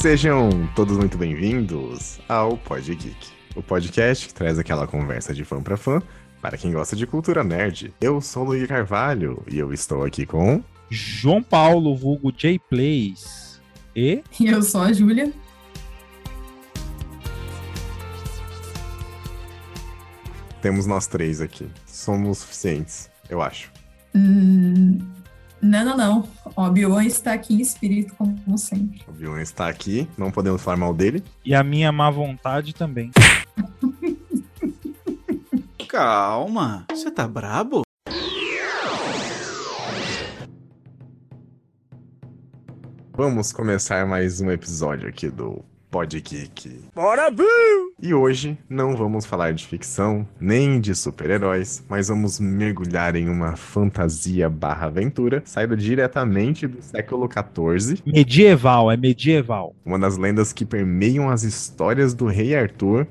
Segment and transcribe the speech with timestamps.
[0.00, 5.62] Sejam todos muito bem-vindos ao Pod Geek, o podcast que traz aquela conversa de fã
[5.62, 6.00] para fã
[6.40, 7.92] para quem gosta de cultura nerd.
[8.00, 13.60] Eu sou o Luiz Carvalho e eu estou aqui com João Paulo, vulgo J Plays.
[13.94, 15.32] E E eu sou a Júlia.
[20.62, 21.68] temos nós três aqui.
[21.86, 23.70] Somos suficientes, eu acho.
[24.14, 24.98] Hum,
[25.62, 26.28] não, não, não.
[26.56, 29.02] O Obi-Wan está aqui em espírito, como sempre.
[29.06, 31.22] O Bion está aqui, não podemos falar mal dele.
[31.44, 33.10] e a minha má vontade também.
[35.88, 37.82] Calma, você tá brabo?
[43.12, 46.84] Vamos começar mais um episódio aqui do Pod Geek.
[46.94, 47.44] Bora, Boo!
[48.00, 53.56] E hoje não vamos falar de ficção, nem de super-heróis, mas vamos mergulhar em uma
[53.56, 59.74] fantasia barra aventura, saída diretamente do século XIV, Medieval, é medieval.
[59.84, 63.06] uma das lendas que permeiam as histórias do Rei Arthur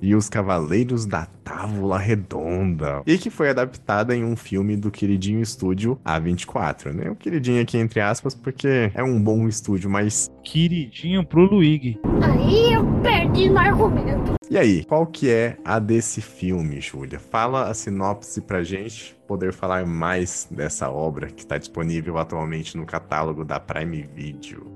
[0.00, 5.40] e os Cavaleiros da Távola Redonda, e que foi adaptada em um filme do queridinho
[5.40, 7.10] estúdio A24, né?
[7.10, 11.98] O queridinho aqui entre aspas, porque é um bom estúdio, mas Queridinho pro Luigi.
[12.22, 14.34] Aí eu perdi no argumento.
[14.50, 17.18] E aí, qual que é a desse filme, Júlia?
[17.18, 22.84] Fala a sinopse pra gente poder falar mais dessa obra que está disponível atualmente no
[22.84, 24.74] catálogo da Prime Video.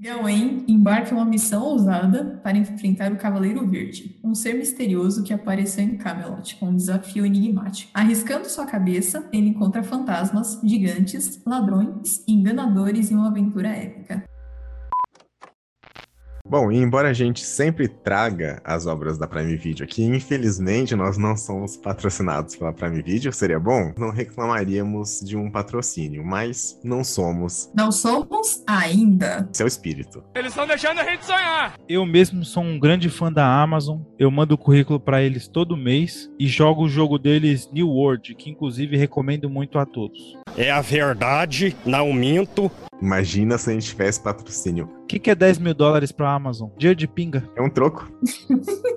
[0.00, 5.32] Gawain embarca em uma missão ousada para enfrentar o Cavaleiro Verde, um ser misterioso que
[5.32, 7.90] apareceu em Camelot com um desafio enigmático.
[7.92, 14.27] Arriscando sua cabeça, ele encontra fantasmas, gigantes, ladrões e enganadores em uma aventura épica.
[16.48, 21.18] Bom, e embora a gente sempre traga as obras da Prime Video aqui, infelizmente nós
[21.18, 23.92] não somos patrocinados pela Prime Video, seria bom?
[23.98, 27.70] Não reclamaríamos de um patrocínio, mas não somos.
[27.74, 29.46] Não somos ainda.
[29.52, 30.24] Seu espírito.
[30.34, 31.74] Eles estão deixando a gente sonhar!
[31.86, 34.00] Eu mesmo sou um grande fã da Amazon.
[34.18, 38.34] Eu mando o currículo pra eles todo mês e jogo o jogo deles New World,
[38.34, 40.34] que inclusive recomendo muito a todos.
[40.56, 42.70] É a verdade, não minto.
[43.00, 44.90] Imagina se a gente tivesse patrocínio.
[45.02, 46.70] O que, que é 10 mil dólares pra Amazon?
[46.78, 47.48] Dia de pinga.
[47.54, 48.10] É um troco.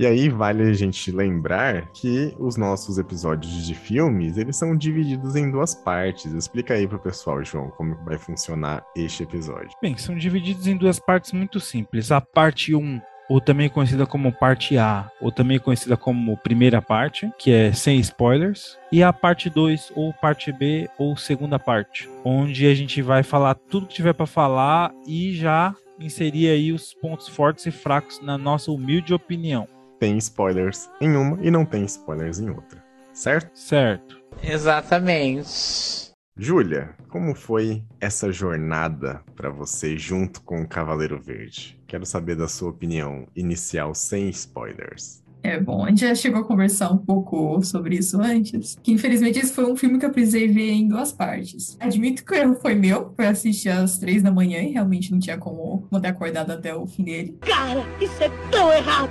[0.00, 5.36] E aí vale a gente lembrar que os nossos episódios de filmes, eles são divididos
[5.36, 6.32] em duas partes.
[6.32, 9.68] Explica aí pro pessoal, João, como vai funcionar este episódio.
[9.82, 12.10] Bem, são divididos em duas partes muito simples.
[12.10, 12.98] A parte 1,
[13.30, 18.00] ou também conhecida como parte A, ou também conhecida como primeira parte, que é sem
[18.00, 23.22] spoilers, e a parte 2, ou parte B, ou segunda parte, onde a gente vai
[23.22, 28.20] falar tudo que tiver para falar e já inserir aí os pontos fortes e fracos
[28.20, 29.68] na nossa humilde opinião.
[30.00, 32.82] Tem spoilers em uma e não tem spoilers em outra,
[33.12, 33.50] certo?
[33.54, 34.18] Certo.
[34.42, 36.10] Exatamente.
[36.36, 41.79] Júlia, como foi essa jornada para você junto com o Cavaleiro Verde?
[41.90, 45.24] Quero saber da sua opinião inicial sem spoilers.
[45.42, 48.78] É bom, a gente já chegou a conversar um pouco sobre isso antes.
[48.80, 51.76] Que infelizmente esse foi um filme que eu precisei ver em duas partes.
[51.80, 55.18] Admito que o erro foi meu, foi assistir às três da manhã e realmente não
[55.18, 57.36] tinha como manter acordado até o fim dele.
[57.40, 59.10] Cara, isso é tão errado!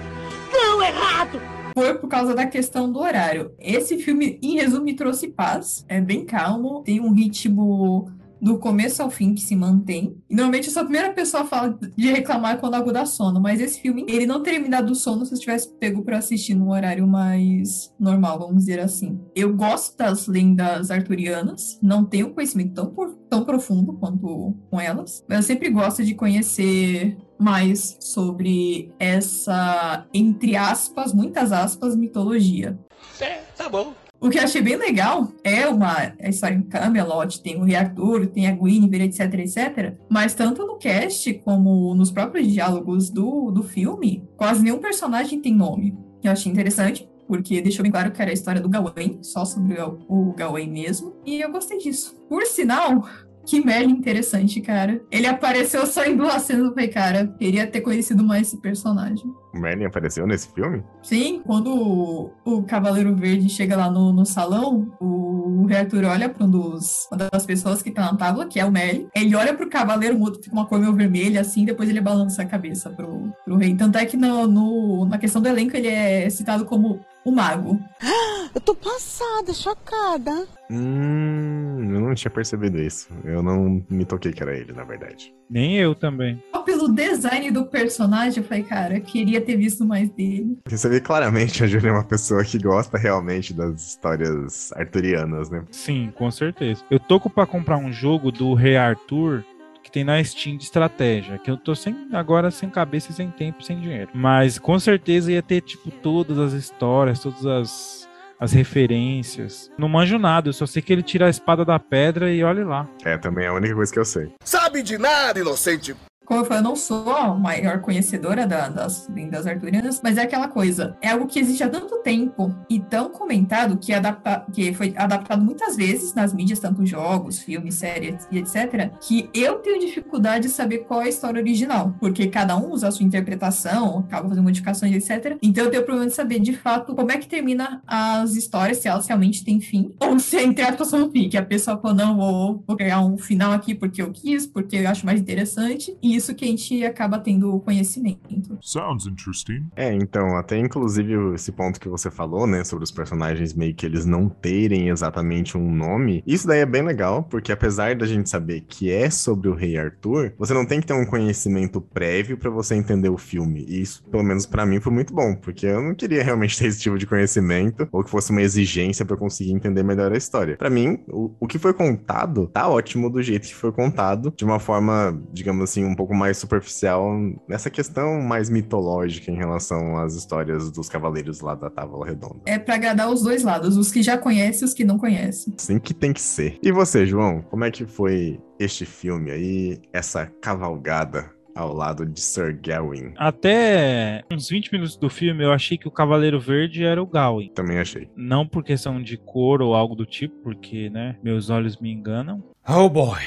[0.50, 1.42] Tão errado!
[1.74, 3.52] Foi por causa da questão do horário.
[3.60, 5.84] Esse filme, em resumo, me trouxe paz.
[5.90, 8.10] É bem calmo, tem um ritmo
[8.42, 10.16] do começo ao fim que se mantém.
[10.30, 13.40] E normalmente eu sou a primeira pessoa a falar de reclamar quando algo dá sono,
[13.40, 16.54] mas esse filme, ele não teria me dado sono se eu tivesse pego pra assistir
[16.54, 19.20] num horário mais normal, vamos dizer assim.
[19.36, 25.24] Eu gosto das lendas arturianas, não tenho conhecimento tão, por- tão profundo quanto com elas,
[25.28, 32.78] mas eu sempre gosto de conhecer mais sobre essa, entre aspas, muitas aspas, mitologia.
[33.20, 33.94] É, tá bom.
[34.22, 37.76] O que eu achei bem legal é uma a história em Camelot, tem o Rei
[37.76, 39.96] Arthur, tem a Guinevere, etc, etc.
[40.10, 45.56] Mas tanto no cast como nos próprios diálogos do, do filme, quase nenhum personagem tem
[45.56, 45.98] nome.
[46.22, 49.78] Eu achei interessante, porque deixou bem claro que era a história do Gawain, só sobre
[50.10, 51.16] o Gawain mesmo.
[51.26, 52.22] E eu gostei disso.
[52.28, 53.08] Por sinal,
[53.50, 55.02] que Merlin interessante, cara.
[55.12, 59.26] Ele apareceu só em duas cenas, eu falei, cara, queria ter conhecido mais esse personagem.
[59.54, 60.84] O Merlin apareceu nesse filme?
[61.02, 66.30] Sim, quando o, o Cavaleiro Verde chega lá no, no salão, o Rei Arthur olha
[66.30, 69.08] para um dos, uma das pessoas que tá na tábua, que é o Merlin.
[69.16, 72.44] Ele olha pro Cavaleiro, o outro fica uma cor meio vermelha, assim, depois ele balança
[72.44, 73.76] a cabeça pro, pro rei.
[73.76, 77.80] Tanto é que no, no- na questão do elenco ele é citado como o mago.
[78.54, 80.48] Eu tô passada, chocada.
[80.72, 83.08] Hum, eu não tinha percebido isso.
[83.24, 85.32] Eu não me toquei que era ele, na verdade.
[85.48, 86.44] Nem eu também.
[86.52, 90.58] Só pelo design do personagem, eu falei, cara, eu queria ter visto mais dele.
[90.68, 95.64] Você vê claramente a Júlia é uma pessoa que gosta realmente das histórias arturianas, né?
[95.72, 96.84] Sim, com certeza.
[96.90, 99.44] Eu tô pra comprar um jogo do Rei Arthur
[99.90, 103.64] que tem na Steam de estratégia, que eu tô sem agora sem cabeça, sem tempo,
[103.64, 104.12] sem dinheiro.
[104.14, 108.08] Mas com certeza ia ter tipo todas as histórias, todas as
[108.40, 109.70] as referências.
[109.78, 112.64] Não manjo nada, eu só sei que ele tira a espada da pedra e olhe
[112.64, 112.88] lá.
[113.04, 114.32] É, também é a única coisa que eu sei.
[114.46, 115.94] Sabe de nada, inocente.
[116.30, 120.22] Como eu falei, eu não sou a maior conhecedora da- das lendas arturianas, mas é
[120.22, 120.96] aquela coisa.
[121.02, 125.44] É algo que existe há tanto tempo e tão comentado que, adapta, que foi adaptado
[125.44, 130.54] muitas vezes nas mídias, tanto jogos, filmes, séries e etc., que eu tenho dificuldade de
[130.54, 131.96] saber qual é a história original.
[132.00, 135.36] Porque cada um usa a sua interpretação, acaba fazendo modificações, etc.
[135.42, 138.88] Então eu tenho problema de saber, de fato, como é que termina as histórias, se
[138.88, 142.16] elas realmente têm fim, ou se, entre aspas, não fim, que a pessoa falou, não,
[142.16, 145.98] vou, vou criar um final aqui porque eu quis, porque eu acho mais interessante.
[146.04, 148.58] E isso que a gente acaba tendo conhecimento.
[148.62, 149.66] Sounds interesting.
[149.76, 153.86] É, então, até inclusive esse ponto que você falou, né, sobre os personagens meio que
[153.86, 158.30] eles não terem exatamente um nome, isso daí é bem legal, porque apesar da gente
[158.30, 162.38] saber que é sobre o Rei Arthur, você não tem que ter um conhecimento prévio
[162.38, 163.66] pra você entender o filme.
[163.68, 166.68] E isso, pelo menos pra mim, foi muito bom, porque eu não queria realmente ter
[166.68, 170.18] esse tipo de conhecimento, ou que fosse uma exigência pra eu conseguir entender melhor a
[170.18, 170.58] história.
[170.58, 174.44] Pra mim, o, o que foi contado tá ótimo do jeito que foi contado, de
[174.44, 177.12] uma forma, digamos assim, um pouco mais superficial,
[177.48, 182.42] nessa questão mais mitológica em relação às histórias dos cavaleiros lá da Távola Redonda.
[182.46, 185.54] É pra agradar os dois lados, os que já conhecem e os que não conhecem.
[185.58, 186.58] Assim que tem que ser.
[186.64, 192.20] E você, João, como é que foi este filme aí, essa cavalgada ao lado de
[192.22, 193.14] Sir Gawain?
[193.18, 197.52] Até uns 20 minutos do filme eu achei que o Cavaleiro Verde era o Gawain.
[197.54, 198.10] Também achei.
[198.16, 202.44] Não por questão de cor ou algo do tipo, porque, né, meus olhos me enganam.
[202.68, 203.20] Oh boy.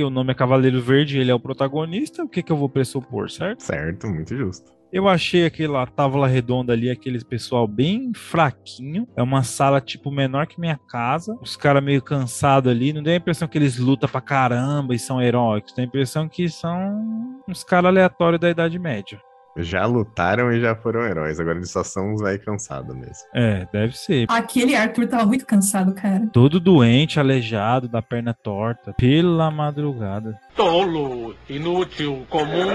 [0.00, 2.70] Porque o nome é Cavaleiro Verde, ele é o protagonista, o que que eu vou
[2.70, 3.62] pressupor, certo?
[3.62, 4.72] Certo, muito justo.
[4.90, 9.06] Eu achei aquela tábua redonda ali, aqueles pessoal bem fraquinho.
[9.14, 11.36] É uma sala, tipo, menor que minha casa.
[11.42, 12.94] Os caras meio cansados ali.
[12.94, 15.74] Não deu a impressão que eles lutam pra caramba e são heróicos.
[15.74, 19.20] Dá a impressão que são uns caras aleatórios da Idade Média.
[19.56, 23.24] Já lutaram e já foram heróis, agora eles só são uns velho cansado mesmo.
[23.34, 24.26] É, deve ser.
[24.28, 26.28] Aquele Arthur tava muito cansado, cara.
[26.32, 28.92] Todo doente, aleijado, da perna torta.
[28.94, 30.38] Pela madrugada.
[30.54, 32.68] Tolo, inútil, comum,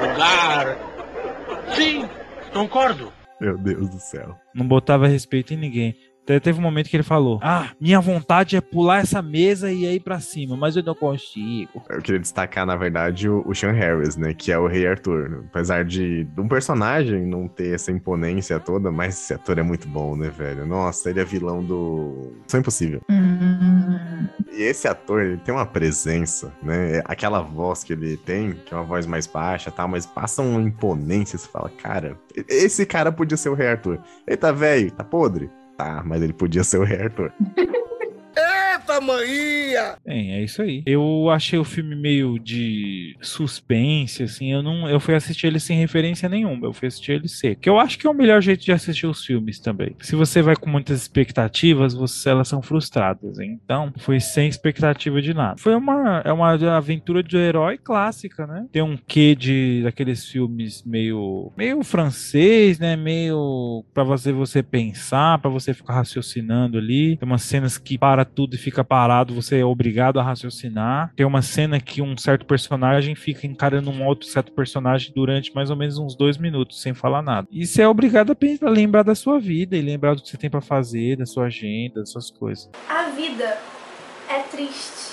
[0.00, 0.78] vulgar.
[1.74, 2.08] Sim,
[2.52, 3.12] concordo.
[3.40, 4.38] Meu Deus do céu.
[4.54, 5.96] Não botava respeito em ninguém.
[6.26, 10.00] Teve um momento que ele falou: Ah, minha vontade é pular essa mesa e ir
[10.00, 11.82] pra cima, mas eu não consigo.
[11.90, 14.32] Eu queria destacar, na verdade, o, o Sean Harris, né?
[14.32, 15.44] Que é o Rei Arthur.
[15.50, 20.16] Apesar de, um personagem não ter essa imponência toda, mas esse ator é muito bom,
[20.16, 20.66] né, velho?
[20.66, 22.32] Nossa, ele é vilão do.
[22.46, 23.00] São Impossível.
[23.10, 27.02] Hum, E esse ator, ele tem uma presença, né?
[27.04, 30.40] Aquela voz que ele tem, que é uma voz mais baixa e tal, mas passa
[30.40, 31.38] uma imponência.
[31.38, 32.16] Você fala, cara,
[32.48, 33.98] esse cara podia ser o Rei Arthur.
[34.26, 35.50] Ele tá velho, tá podre?
[35.76, 36.98] Tá, mas ele podia ser o Rei
[38.94, 39.96] Eita, maninha!
[40.04, 40.82] Bem, é isso aí.
[40.86, 44.52] Eu achei o filme meio de suspense, assim.
[44.52, 46.66] Eu não, eu fui assistir ele sem referência nenhuma.
[46.66, 47.60] Eu fui assistir ele seco.
[47.60, 49.96] Que eu acho que é o melhor jeito de assistir os filmes também.
[50.00, 53.38] Se você vai com muitas expectativas, você, elas são frustradas.
[53.38, 55.56] Então, foi sem expectativa de nada.
[55.58, 58.66] Foi uma, é uma aventura de herói clássica, né?
[58.70, 62.96] Tem um quê de daqueles filmes meio, meio francês, né?
[62.96, 67.16] Meio para você você pensar, para você ficar raciocinando ali.
[67.16, 71.12] Tem umas cenas que para tudo e fica parado, você é obrigado a raciocinar.
[71.16, 75.70] Tem uma cena que um certo personagem fica encarando um outro certo personagem durante mais
[75.70, 77.48] ou menos uns dois minutos, sem falar nada.
[77.50, 80.50] E você é obrigado a lembrar da sua vida e lembrar do que você tem
[80.50, 82.70] pra fazer, da sua agenda, das suas coisas.
[82.88, 83.58] A vida
[84.28, 85.04] é triste.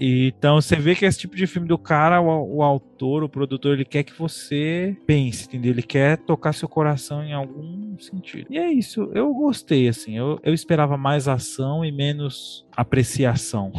[0.00, 3.74] Então você vê que esse tipo de filme do cara, o, o autor, o produtor,
[3.74, 5.72] ele quer que você pense, entendeu?
[5.72, 8.46] Ele quer tocar seu coração em algum sentido.
[8.48, 10.16] E é isso, eu gostei, assim.
[10.16, 13.72] Eu, eu esperava mais ação e menos apreciação.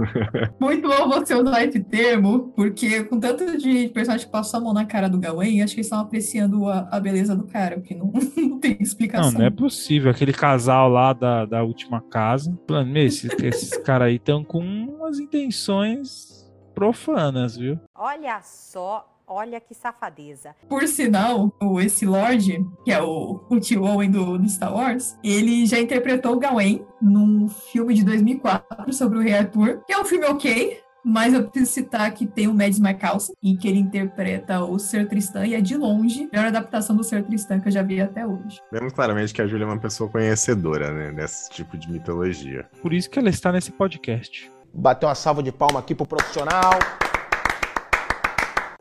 [0.58, 4.72] muito bom você usar esse termo, porque com tanto de personagem que passou a mão
[4.72, 7.94] na cara do Gawain, acho que eles estão apreciando a, a beleza do cara, porque
[7.94, 9.32] não, não tem explicação.
[9.32, 10.10] Não, não é possível.
[10.10, 12.56] Aquele casal lá da, da última casa.
[12.68, 17.78] Mano, meu, esses, esses caras aí estão com umas intenções profanas, viu?
[17.94, 20.54] Olha só, olha que safadeza.
[20.68, 25.16] Por sinal, o, esse Lorde, que é o, o tio Owen do, do Star Wars,
[25.22, 30.00] ele já interpretou o Gawain num filme de 2004 sobre o Rei Arthur, que é
[30.00, 33.78] um filme ok, mas eu preciso citar que tem o Mads Mikkelsen, em que ele
[33.78, 37.68] interpreta o Ser Tristan, e é de longe a melhor adaptação do Ser Tristan que
[37.68, 38.60] eu já vi até hoje.
[38.72, 41.12] Vemos claramente que a Júlia é uma pessoa conhecedora, né?
[41.12, 42.68] Desse tipo de mitologia.
[42.82, 44.50] Por isso que ela está nesse podcast.
[44.74, 46.72] bater uma salva de palma aqui pro profissional.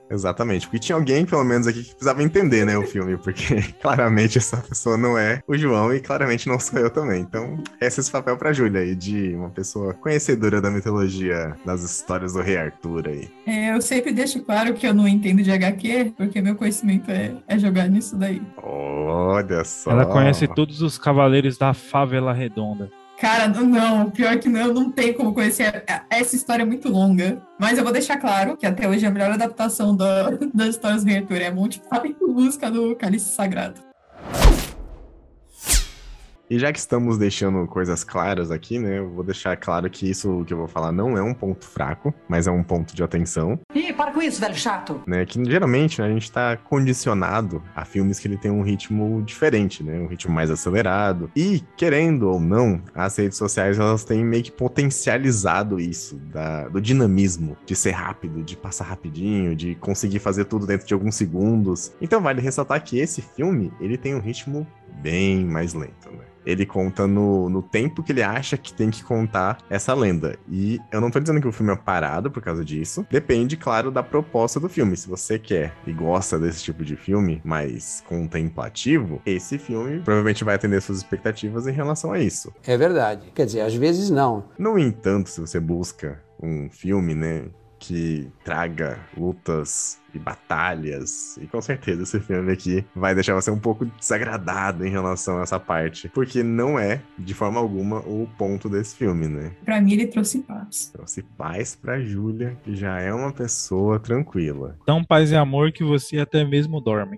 [0.09, 4.37] Exatamente, porque tinha alguém, pelo menos aqui, que precisava entender, né, o filme, porque claramente
[4.37, 7.21] essa pessoa não é o João e claramente não sou eu também.
[7.21, 11.83] Então, esse é esse papel pra Júlia aí, de uma pessoa conhecedora da mitologia, das
[11.83, 13.29] histórias do Rei Arthur aí.
[13.45, 17.35] É, eu sempre deixo claro que eu não entendo de HQ, porque meu conhecimento é,
[17.47, 18.41] é jogar nisso daí.
[18.57, 19.91] Olha só.
[19.91, 22.89] Ela conhece todos os cavaleiros da Favela Redonda.
[23.19, 25.83] Cara, não, pior que não, não tem como conhecer.
[26.07, 27.41] Essa história é muito longa.
[27.59, 31.11] Mas eu vou deixar claro que até hoje a melhor adaptação da, das histórias do
[31.11, 33.81] Arthur é Monty Python, música do Cálice Sagrado.
[36.49, 40.45] E já que estamos deixando coisas claras aqui, né, eu vou deixar claro que isso
[40.45, 43.59] que eu vou falar não é um ponto fraco, mas é um ponto de atenção.
[43.75, 45.01] Ih, para com isso, velho chato!
[45.07, 49.23] Né, que geralmente né, a gente está condicionado a filmes que ele tem um ritmo
[49.23, 51.29] diferente, né, um ritmo mais acelerado.
[51.35, 56.79] E, querendo ou não, as redes sociais elas têm meio que potencializado isso, da, do
[56.79, 61.91] dinamismo, de ser rápido, de passar rapidinho, de conseguir fazer tudo dentro de alguns segundos.
[61.99, 64.67] Então vale ressaltar que esse filme, ele tem um ritmo
[65.01, 66.36] bem mais lento, né?
[66.47, 70.39] Ele conta no, no tempo que ele acha que tem que contar essa lenda.
[70.49, 73.05] E eu não tô dizendo que o filme é parado por causa disso.
[73.11, 74.95] Depende, claro, da proposta do filme.
[74.95, 80.55] Se você quer e gosta desse tipo de filme mais contemplativo, esse filme provavelmente vai
[80.55, 82.53] atender suas expectativas em relação a isso.
[82.65, 83.29] É verdade.
[83.35, 84.45] Quer dizer, às vezes não.
[84.57, 87.45] No entanto, se você busca um filme, né,
[87.79, 91.37] que traga lutas e batalhas.
[91.37, 95.43] E com certeza esse filme aqui vai deixar você um pouco desagradado em relação a
[95.43, 96.09] essa parte.
[96.09, 99.51] Porque não é, de forma alguma, o ponto desse filme, né?
[99.63, 100.89] Pra mim, ele trouxe paz.
[100.93, 104.77] Trouxe paz pra Júlia, que já é uma pessoa tranquila.
[104.85, 107.17] Tão paz e amor que você até mesmo dorme.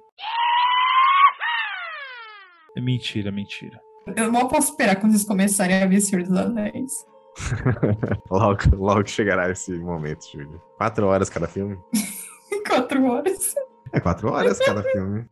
[2.77, 3.79] É mentira, mentira.
[4.15, 6.91] Eu mal posso esperar quando vocês começarem a ver Senhor dos Anéis.
[8.29, 10.59] logo, logo chegará esse momento, Júlia.
[10.77, 11.77] Quatro horas cada filme?
[12.67, 13.55] quatro horas.
[13.91, 15.25] É quatro horas cada filme.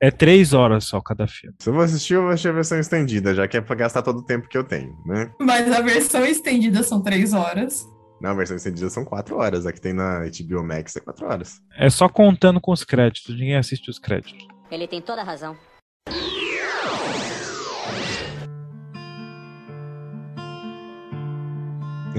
[0.00, 1.56] É três horas só cada filme.
[1.60, 4.02] Se eu vou assistir, eu vou assistir a versão estendida, já que é pra gastar
[4.02, 5.32] todo o tempo que eu tenho, né?
[5.40, 7.88] Mas a versão estendida são três horas.
[8.20, 9.66] Não, a versão estendida são quatro horas.
[9.66, 11.60] A que tem na HBO Max é quatro horas.
[11.76, 13.34] É só contando com os créditos.
[13.34, 14.46] Ninguém assiste os créditos.
[14.70, 15.56] Ele tem toda a razão.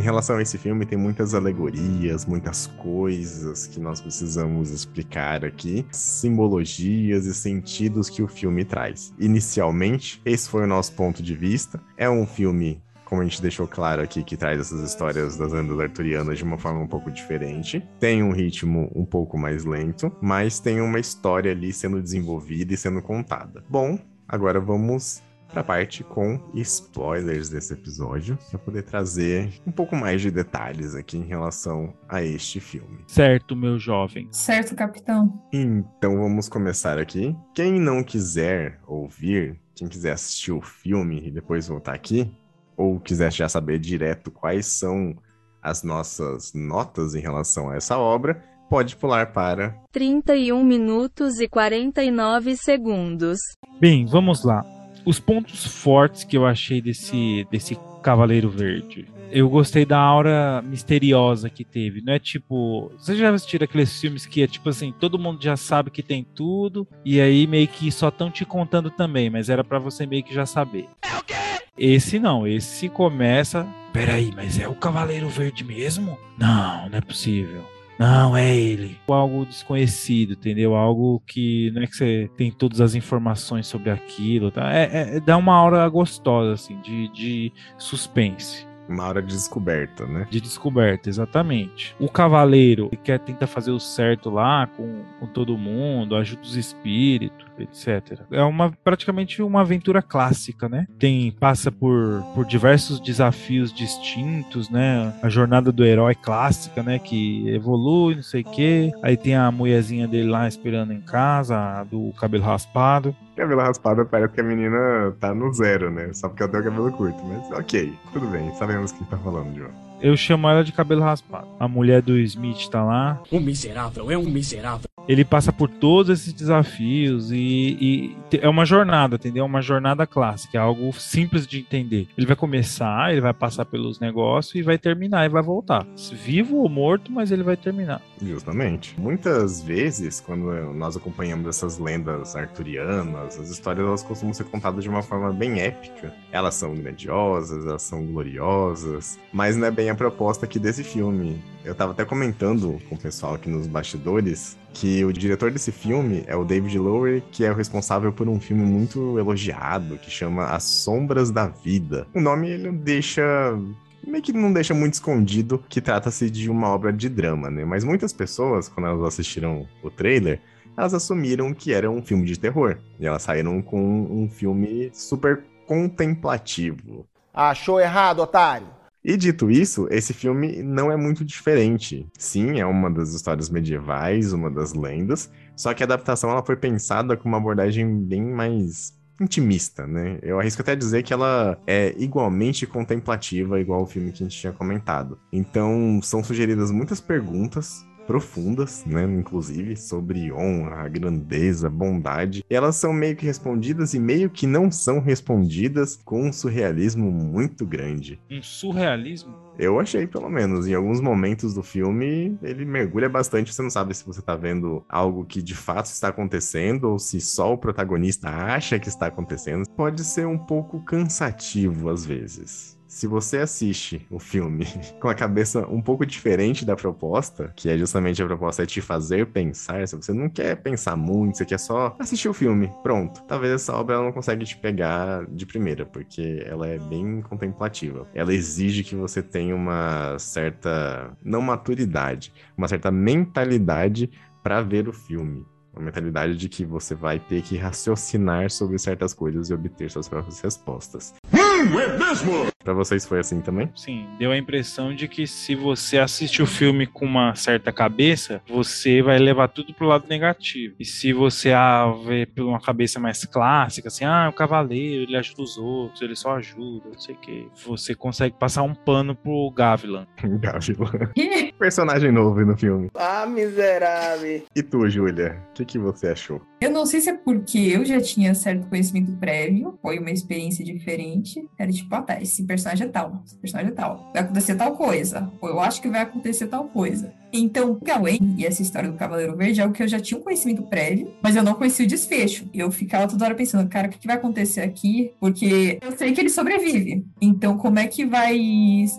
[0.06, 7.26] Relação a esse filme, tem muitas alegorias, muitas coisas que nós precisamos explicar aqui, simbologias
[7.26, 9.14] e sentidos que o filme traz.
[9.20, 11.82] Inicialmente, esse foi o nosso ponto de vista.
[11.98, 15.80] É um filme como a gente deixou claro aqui, que traz essas histórias das lendas
[15.80, 17.88] arturianas de uma forma um pouco diferente.
[18.00, 22.78] Tem um ritmo um pouco mais lento, mas tem uma história ali sendo desenvolvida e
[22.78, 23.64] sendo contada.
[23.70, 25.22] Bom, agora vamos
[25.56, 30.94] para a parte com spoilers desse episódio, para poder trazer um pouco mais de detalhes
[30.96, 33.06] aqui em relação a este filme.
[33.08, 34.28] Certo, meu jovem.
[34.34, 35.42] Certo, capitão.
[35.54, 37.34] Então vamos começar aqui.
[37.54, 42.30] Quem não quiser ouvir, quem quiser assistir o filme e depois voltar aqui,
[42.76, 45.16] ou quiser já saber direto quais são
[45.62, 52.58] as nossas notas em relação a essa obra, pode pular para 31 minutos e 49
[52.58, 53.40] segundos.
[53.80, 54.75] Bem, vamos lá
[55.06, 59.08] os pontos fortes que eu achei desse, desse Cavaleiro Verde.
[59.32, 62.02] Eu gostei da aura misteriosa que teve.
[62.02, 62.92] Não é tipo.
[62.98, 66.24] Você já assistiu aqueles filmes que é tipo assim, todo mundo já sabe que tem
[66.24, 70.24] tudo, e aí meio que só estão te contando também, mas era para você meio
[70.24, 70.88] que já saber.
[71.02, 71.34] É o quê?
[71.78, 73.68] Esse não, esse começa.
[73.92, 76.18] Peraí, mas é o Cavaleiro Verde mesmo?
[76.38, 77.75] Não, não é possível.
[77.98, 78.98] Não, é ele.
[79.08, 80.76] Algo desconhecido, entendeu?
[80.76, 84.74] Algo que não é que você tem todas as informações sobre aquilo, tá?
[84.74, 88.68] É, é dá uma aura gostosa, assim, de, de suspense.
[88.88, 90.28] Uma hora de descoberta, né?
[90.30, 91.96] De descoberta, exatamente.
[92.00, 96.56] O cavaleiro ele quer tentar fazer o certo lá com, com todo mundo, ajuda os
[96.56, 98.20] espíritos, etc.
[98.32, 100.88] É uma praticamente uma aventura clássica, né?
[101.00, 105.14] Tem passa por, por diversos desafios distintos, né?
[105.22, 107.00] A jornada do herói clássica, né?
[107.00, 108.92] Que evolui, não sei o quê.
[109.02, 113.16] Aí tem a mulherzinha dele lá esperando em casa, do cabelo raspado.
[113.36, 116.12] Cabelo raspado parece que a menina tá no zero, né?
[116.14, 117.24] Só porque ela tem o cabelo curto.
[117.26, 118.54] Mas ok, tudo bem.
[118.56, 119.86] Sabemos quem tá falando, João.
[120.02, 121.48] Eu chamo ela de cabelo raspado.
[121.60, 123.22] A mulher do Smith tá lá.
[123.32, 124.90] Um miserável, é um miserável.
[125.08, 127.36] Ele passa por todos esses desafios e,
[127.80, 129.44] e é uma jornada, entendeu?
[129.44, 132.08] É uma jornada clássica, é algo simples de entender.
[132.18, 135.86] Ele vai começar, ele vai passar pelos negócios e vai terminar e vai voltar.
[136.12, 138.02] Vivo ou morto, mas ele vai terminar.
[138.22, 139.00] Justamente.
[139.00, 144.90] Muitas vezes, quando nós acompanhamos essas lendas arturianas, as histórias elas costumam ser contadas de
[144.90, 146.14] uma forma bem épica.
[146.32, 151.42] Elas são grandiosas, elas são gloriosas, mas não é bem a proposta aqui desse filme.
[151.64, 156.24] Eu tava até comentando com o pessoal aqui nos bastidores que o diretor desse filme
[156.28, 160.48] é o David Lowery, que é o responsável por um filme muito elogiado que chama
[160.48, 162.06] As Sombras da Vida.
[162.14, 163.58] O nome ele deixa
[164.06, 167.64] meio que não deixa muito escondido que trata-se de uma obra de drama, né?
[167.66, 170.42] Mas muitas pessoas, quando elas assistiram o trailer,
[170.78, 172.78] elas assumiram que era um filme de terror.
[173.00, 177.08] E elas saíram com um filme super contemplativo.
[177.34, 178.68] Achou errado, otário?
[179.08, 182.08] E dito isso, esse filme não é muito diferente.
[182.18, 186.56] Sim, é uma das histórias medievais, uma das lendas, só que a adaptação ela foi
[186.56, 190.18] pensada com uma abordagem bem mais intimista, né?
[190.24, 194.40] Eu arrisco até dizer que ela é igualmente contemplativa, igual o filme que a gente
[194.40, 195.20] tinha comentado.
[195.32, 202.44] Então, são sugeridas muitas perguntas profundas, né, inclusive, sobre honra, grandeza, bondade.
[202.50, 207.12] E elas são meio que respondidas e meio que não são respondidas com um surrealismo
[207.12, 208.20] muito grande.
[208.30, 209.46] Um surrealismo?
[209.58, 210.68] Eu achei, pelo menos.
[210.68, 213.54] Em alguns momentos do filme, ele mergulha bastante.
[213.54, 217.22] Você não sabe se você tá vendo algo que de fato está acontecendo ou se
[217.22, 219.68] só o protagonista acha que está acontecendo.
[219.70, 224.66] Pode ser um pouco cansativo às vezes se você assiste o filme
[225.02, 228.80] com a cabeça um pouco diferente da proposta, que é justamente a proposta é te
[228.80, 233.22] fazer pensar, se você não quer pensar muito, você quer só assistir o filme, pronto.
[233.24, 238.08] Talvez essa obra ela não consegue te pegar de primeira, porque ela é bem contemplativa.
[238.16, 244.10] Ela exige que você tenha uma certa, não maturidade, uma certa mentalidade
[244.42, 245.46] para ver o filme.
[245.74, 250.08] Uma mentalidade de que você vai ter que raciocinar sobre certas coisas e obter suas
[250.08, 251.14] próprias respostas.
[251.34, 252.55] Hum, é mesmo?
[252.66, 253.72] Pra vocês foi assim também?
[253.76, 258.42] Sim, deu a impressão de que se você assiste o filme com uma certa cabeça,
[258.50, 260.74] você vai levar tudo pro lado negativo.
[260.80, 265.16] E se você ah, vê por uma cabeça mais clássica, assim, ah, o cavaleiro, ele
[265.16, 267.48] ajuda os outros, ele só ajuda, não sei o quê.
[267.68, 270.08] Você consegue passar um pano pro Gavilan.
[270.18, 271.12] Gavilan.
[271.60, 272.90] Personagem novo no filme.
[272.96, 274.44] Ah, miserável.
[274.56, 275.40] E tu, Júlia?
[275.52, 276.42] O que, que você achou?
[276.60, 280.66] Eu não sei se é porque eu já tinha certo conhecimento prévio, foi uma experiência
[280.66, 281.48] diferente.
[281.60, 284.12] Era tipo, ah, tá, esse personagem é tal, esse personagem é tal.
[284.14, 285.32] Vai acontecer tal coisa.
[285.42, 287.14] Ou eu acho que vai acontecer tal coisa.
[287.42, 290.24] Então, Gawain e essa história do Cavaleiro Verde é o que eu já tinha um
[290.24, 292.50] conhecimento prévio, mas eu não conhecia o desfecho.
[292.54, 295.12] Eu ficava toda hora pensando, cara, o que, vai acontecer aqui?
[295.20, 297.06] Porque eu sei que ele sobrevive.
[297.22, 298.38] Então, como é que vai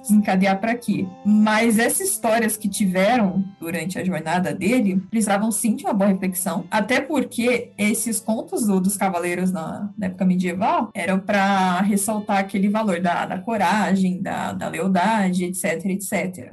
[0.03, 1.09] desencadear para aqui?
[1.25, 6.65] Mas essas histórias que tiveram durante a jornada dele precisavam sim de uma boa reflexão.
[6.71, 12.69] Até porque esses contos do, dos cavaleiros na, na, época medieval eram para ressaltar aquele
[12.69, 16.53] valor da, da coragem, da, da lealdade, etc, etc.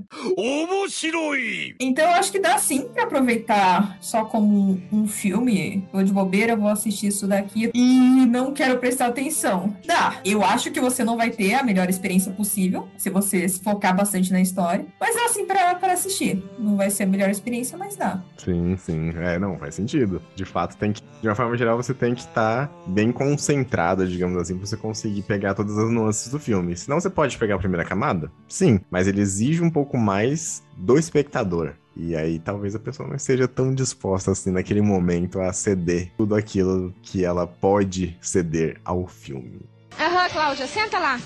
[1.79, 5.87] Então eu acho que dá sim pra aproveitar só como um, filme.
[5.91, 9.75] Tô de bobeira, vou assistir isso daqui e não quero prestar atenção.
[9.85, 10.17] Dá.
[10.23, 13.95] Eu acho que você não vai ter a melhor experiência possível se você se focar
[13.95, 14.85] bastante na história.
[14.99, 16.43] Mas dá sim pra, pra assistir.
[16.59, 18.21] Não vai ser a melhor experiência, mas dá.
[18.37, 19.11] Sim, sim.
[19.15, 20.21] É, não, faz sentido.
[20.35, 21.01] De fato, tem que.
[21.21, 24.77] De uma forma geral, você tem que estar tá bem concentrado, digamos assim, pra você
[24.77, 26.37] conseguir pegar todas as nuances do
[26.73, 26.77] filme.
[26.77, 28.31] Senão você pode pegar a primeira camada?
[28.47, 31.73] Sim, mas ele exige um pouco mais do espectador.
[31.95, 36.35] E aí talvez a pessoa não esteja tão disposta assim naquele momento a ceder tudo
[36.35, 39.61] aquilo que ela pode ceder ao filme.
[39.99, 41.19] Aham, Cláudia, senta lá.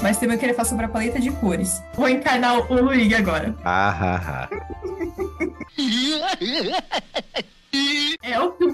[0.00, 1.82] Mas também eu queria falar sobre a paleta de cores.
[1.94, 3.56] Vou encarnar o Luigi agora.
[3.64, 4.48] Ah, ah, ah.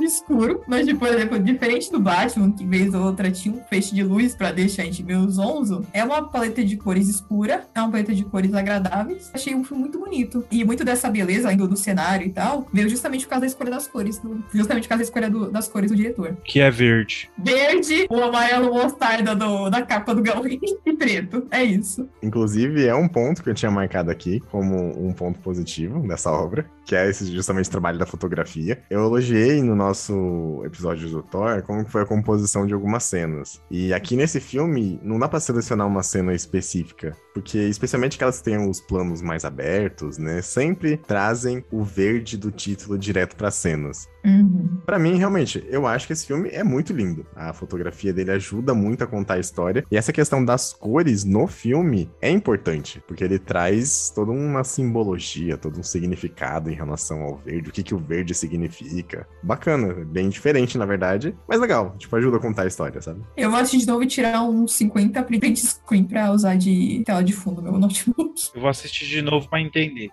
[0.01, 3.61] Filme escuro, mas, tipo, por exemplo, diferente do Batman, que vez ou outra tinha um
[3.65, 7.65] feixe de luz para deixar a gente meio zonzo, é uma paleta de cores escura,
[7.75, 9.31] é uma paleta de cores agradáveis.
[9.35, 10.45] Achei um filme muito bonito.
[10.51, 13.71] E muito dessa beleza ainda do cenário e tal, veio justamente por causa da escolha
[13.71, 16.37] das cores, do, justamente por causa da escolha do, das cores do diretor.
[16.45, 17.31] Que é verde.
[17.37, 21.47] Verde, o amarelo mostarda do, da capa do Galvin e preto.
[21.51, 22.09] É isso.
[22.23, 26.65] Inclusive, é um ponto que eu tinha marcado aqui como um ponto positivo dessa obra,
[26.87, 28.83] que é esse justamente trabalho da fotografia.
[28.89, 29.90] Eu elogiei no nosso
[30.65, 33.61] episódio do Thor como foi a composição de algumas cenas.
[33.71, 37.17] E aqui nesse filme, não dá pra selecionar uma cena específica.
[37.33, 42.51] Porque especialmente aquelas que têm os planos mais abertos, né, sempre trazem o verde do
[42.51, 44.09] título direto para cenas.
[44.25, 44.79] Uhum.
[44.85, 47.27] Para mim, realmente, eu acho que esse filme é muito lindo.
[47.35, 49.85] A fotografia dele ajuda muito a contar a história.
[49.91, 55.57] E essa questão das cores no filme é importante, porque ele traz toda uma simbologia,
[55.57, 59.27] todo um significado em relação ao verde, o que, que o verde significa.
[59.43, 61.95] Bacana, bem diferente, na verdade, mas legal.
[61.99, 63.23] Tipo, ajuda a contar a história, sabe?
[63.37, 67.20] Eu vou assistir de novo e tirar uns 50 print screen pra usar de tela
[67.23, 68.51] de fundo meu notebook.
[68.55, 70.11] Eu vou assistir de novo pra entender.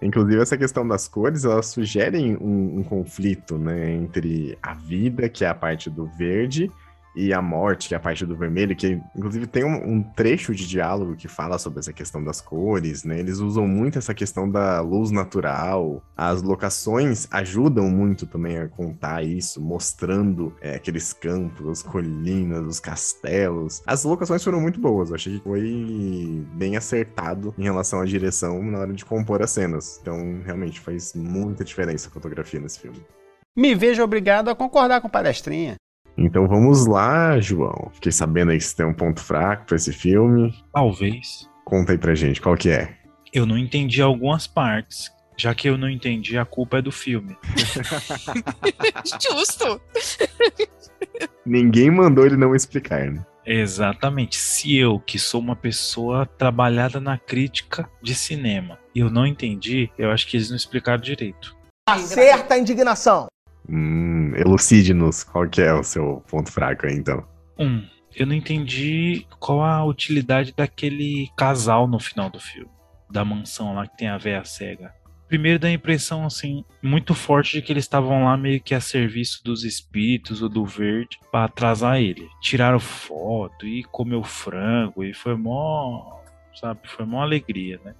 [0.00, 5.44] Inclusive, essa questão das cores, elas sugerem um, um conflito, né, entre a vida, que
[5.44, 6.70] é a parte do verde,
[7.14, 10.54] e a morte, que é a parte do vermelho, que inclusive tem um, um, trecho
[10.54, 13.18] de diálogo que fala sobre essa questão das cores, né?
[13.18, 16.02] Eles usam muito essa questão da luz natural.
[16.16, 22.80] As locações ajudam muito também a contar isso, mostrando é, aqueles campos, as colinas, os
[22.80, 23.82] castelos.
[23.86, 28.62] As locações foram muito boas, eu achei que foi bem acertado em relação à direção
[28.62, 29.98] na hora de compor as cenas.
[30.00, 33.04] Então, realmente faz muita diferença a fotografia nesse filme.
[33.56, 35.76] Me vejo obrigado a concordar com palestrinha.
[36.16, 37.90] Então vamos lá, João.
[37.94, 40.54] Fiquei sabendo aí que você tem um ponto fraco pra esse filme.
[40.72, 41.48] Talvez.
[41.64, 42.96] Conta aí pra gente, qual que é?
[43.32, 45.12] Eu não entendi algumas partes.
[45.36, 47.36] Já que eu não entendi, a culpa é do filme.
[49.20, 49.80] Justo.
[51.44, 53.26] Ninguém mandou ele não explicar, né?
[53.44, 54.36] Exatamente.
[54.36, 60.10] Se eu, que sou uma pessoa trabalhada na crítica de cinema, eu não entendi, eu
[60.10, 61.56] acho que eles não explicaram direito.
[61.86, 63.26] Acerta a indignação.
[63.68, 67.26] Hum, elucide-nos qual que é o seu ponto fraco aí, então.
[67.58, 67.82] Um,
[68.14, 72.70] eu não entendi qual a utilidade daquele casal no final do filme.
[73.10, 74.92] Da mansão lá que tem a véia cega.
[75.26, 78.80] Primeiro dá a impressão, assim, muito forte de que eles estavam lá meio que a
[78.80, 82.28] serviço dos espíritos ou do verde para atrasar ele.
[82.40, 86.20] Tiraram foto e comeu frango e foi mó,
[86.54, 87.94] sabe, foi mó alegria, né?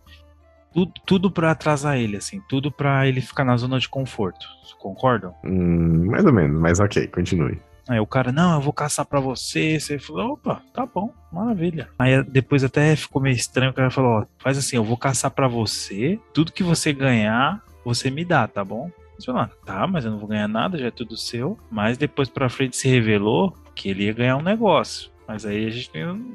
[0.74, 4.44] Tudo, tudo para atrasar ele, assim, tudo para ele ficar na zona de conforto.
[4.78, 5.32] Concordam?
[5.42, 7.58] Hum, mais ou menos, mas ok, continue.
[7.88, 9.78] Aí o cara, não, eu vou caçar pra você.
[9.78, 11.88] Você falou, opa, tá bom, maravilha.
[11.98, 15.30] Aí depois até ficou meio estranho, o cara falou, ó, faz assim, eu vou caçar
[15.30, 18.90] pra você, tudo que você ganhar, você me dá, tá bom?
[19.18, 21.58] Você falou, ah, tá, mas eu não vou ganhar nada, já é tudo seu.
[21.70, 25.10] Mas depois pra frente se revelou que ele ia ganhar um negócio.
[25.26, 25.90] Mas aí a gente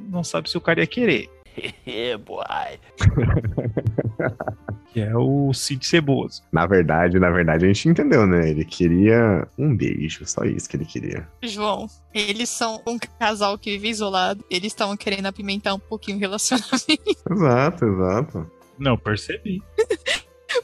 [0.10, 1.30] não sabe se o cara ia querer.
[2.26, 2.80] boy.
[4.92, 6.44] que é o Cid Ceboso.
[6.52, 8.50] Na verdade, na verdade, a gente entendeu, né?
[8.50, 11.28] Ele queria um beijo, só isso que ele queria.
[11.44, 14.44] João, eles são um casal que vive isolado.
[14.50, 16.90] Eles estavam querendo apimentar um pouquinho o relacionamento.
[17.30, 18.52] Exato, exato.
[18.78, 19.62] Não, percebi.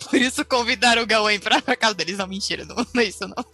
[0.10, 2.17] Por isso convidaram o Gawain pra casa deles.
[2.17, 3.45] Não, mentira, não, não é isso não.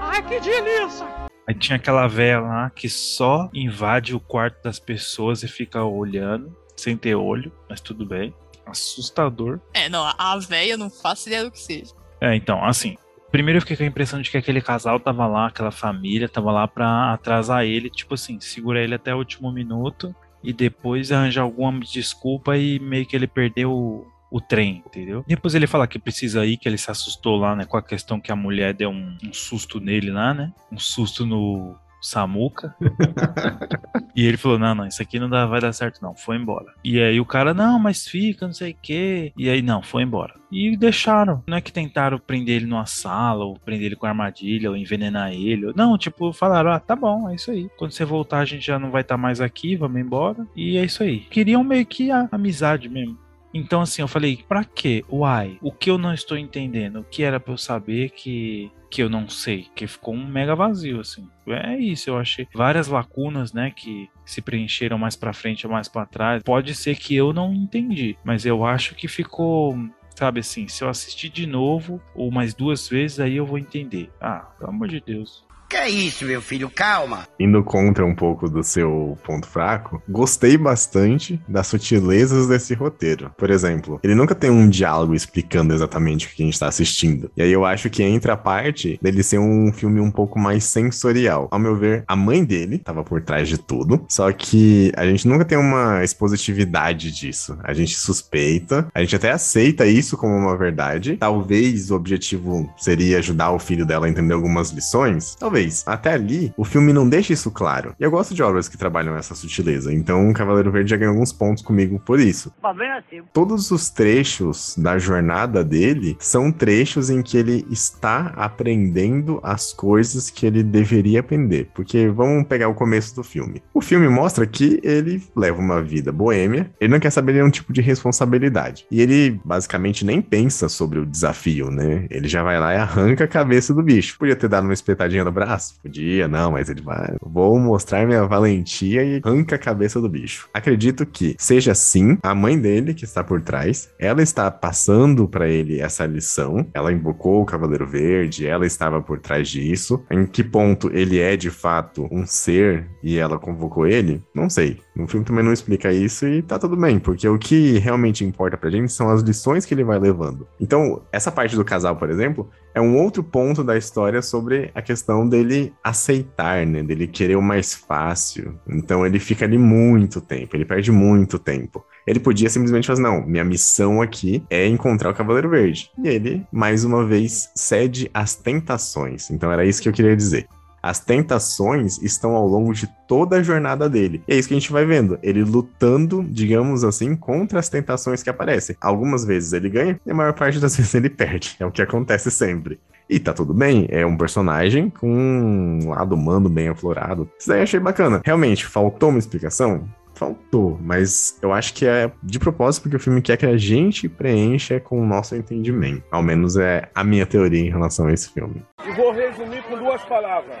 [0.00, 1.27] Ai, que delícia!
[1.48, 6.54] Aí tinha aquela velha lá que só invade o quarto das pessoas e fica olhando,
[6.76, 8.34] sem ter olho, mas tudo bem.
[8.66, 9.58] Assustador.
[9.72, 11.94] É, não, a véia não faço ideia do que seja.
[12.20, 12.98] É, então, assim.
[13.30, 16.52] Primeiro eu fiquei com a impressão de que aquele casal tava lá, aquela família tava
[16.52, 21.42] lá pra atrasar ele, tipo assim, segura ele até o último minuto e depois arranjar
[21.42, 25.24] alguma desculpa e meio que ele perdeu o, trem, entendeu?
[25.26, 27.64] Depois ele fala que precisa ir, que ele se assustou lá, né?
[27.64, 30.52] Com a questão que a mulher deu um, um susto nele lá, né?
[30.70, 32.74] Um susto no Samuca.
[34.14, 36.14] e ele falou: Não, não, isso aqui não dá, vai dar certo, não.
[36.14, 36.72] Foi embora.
[36.84, 39.32] E aí o cara, não, mas fica, não sei o quê.
[39.36, 40.34] E aí, não, foi embora.
[40.50, 41.42] E deixaram.
[41.46, 45.32] Não é que tentaram prender ele numa sala, ou prender ele com armadilha, ou envenenar
[45.32, 45.72] ele.
[45.74, 47.68] Não, tipo, falaram: Ah, tá bom, é isso aí.
[47.76, 50.46] Quando você voltar, a gente já não vai estar tá mais aqui, vamos embora.
[50.56, 51.20] E é isso aí.
[51.20, 53.27] Queriam meio que a amizade mesmo.
[53.52, 55.04] Então, assim, eu falei, pra quê?
[55.08, 55.58] Why?
[55.62, 57.00] O que eu não estou entendendo?
[57.00, 59.66] O que era pra eu saber que, que eu não sei?
[59.74, 61.28] Que ficou um mega vazio, assim.
[61.46, 65.88] É isso, eu achei várias lacunas, né, que se preencheram mais pra frente ou mais
[65.88, 66.42] pra trás.
[66.42, 69.76] Pode ser que eu não entendi, mas eu acho que ficou
[70.14, 74.10] sabe assim, se eu assistir de novo ou mais duas vezes, aí eu vou entender.
[74.20, 75.46] Ah, pelo amor de Deus.
[75.68, 76.70] Que é isso, meu filho?
[76.70, 77.28] Calma.
[77.38, 83.30] Indo contra um pouco do seu ponto fraco, gostei bastante das sutilezas desse roteiro.
[83.36, 87.30] Por exemplo, ele nunca tem um diálogo explicando exatamente o que a gente tá assistindo.
[87.36, 90.64] E aí eu acho que entra a parte dele ser um filme um pouco mais
[90.64, 91.48] sensorial.
[91.50, 95.28] Ao meu ver, a mãe dele tava por trás de tudo, só que a gente
[95.28, 97.58] nunca tem uma expositividade disso.
[97.62, 101.18] A gente suspeita, a gente até aceita isso como uma verdade.
[101.18, 105.34] Talvez o objetivo seria ajudar o filho dela a entender algumas lições.
[105.34, 107.94] Talvez Até ali, o filme não deixa isso claro.
[107.98, 109.92] E eu gosto de obras que trabalham essa sutileza.
[109.92, 112.52] Então, Cavaleiro Verde já ganhou alguns pontos comigo por isso.
[112.98, 113.22] assim.
[113.32, 120.30] Todos os trechos da jornada dele são trechos em que ele está aprendendo as coisas
[120.30, 121.68] que ele deveria aprender.
[121.74, 123.62] Porque vamos pegar o começo do filme.
[123.72, 127.72] O filme mostra que ele leva uma vida boêmia, ele não quer saber nenhum tipo
[127.72, 128.86] de responsabilidade.
[128.90, 132.06] E ele basicamente nem pensa sobre o desafio, né?
[132.10, 134.18] Ele já vai lá e arranca a cabeça do bicho.
[134.18, 135.47] Podia ter dado uma espetadinha no braço?
[135.82, 137.16] Podia, não, mas ele vai.
[137.22, 140.48] Vou mostrar minha valentia e arranca a cabeça do bicho.
[140.52, 143.90] Acredito que seja sim a mãe dele que está por trás.
[143.98, 146.66] Ela está passando para ele essa lição.
[146.74, 150.04] Ela invocou o Cavaleiro Verde, ela estava por trás disso.
[150.10, 154.22] Em que ponto ele é de fato um ser e ela convocou ele?
[154.34, 154.80] Não sei.
[154.96, 158.56] O filme também não explica isso e tá tudo bem, porque o que realmente importa
[158.56, 160.46] pra gente são as lições que ele vai levando.
[160.60, 164.80] Então, essa parte do casal, por exemplo, é um outro ponto da história sobre a
[164.80, 166.80] questão dele aceitar, né?
[166.80, 168.56] Dele querer o mais fácil.
[168.68, 171.84] Então ele fica ali muito tempo, ele perde muito tempo.
[172.06, 175.90] Ele podia simplesmente fazer, não, minha missão aqui é encontrar o Cavaleiro Verde.
[176.02, 179.28] E ele, mais uma vez, cede às tentações.
[179.28, 180.46] Então era isso que eu queria dizer.
[180.82, 184.22] As tentações estão ao longo de toda a jornada dele.
[184.28, 185.18] E é isso que a gente vai vendo.
[185.22, 188.76] Ele lutando, digamos assim, contra as tentações que aparecem.
[188.80, 191.56] Algumas vezes ele ganha e a maior parte das vezes ele perde.
[191.58, 192.78] É o que acontece sempre.
[193.08, 197.28] E tá tudo bem, é um personagem com um lado humano bem aflorado.
[197.38, 198.20] Isso daí eu achei bacana.
[198.22, 199.88] Realmente, faltou uma explicação?
[200.18, 204.08] Faltou, mas eu acho que é de propósito porque o filme quer que a gente
[204.08, 206.02] preencha com o nosso entendimento.
[206.10, 208.64] Ao menos é a minha teoria em relação a esse filme.
[208.84, 210.56] E vou resumir com duas palavras.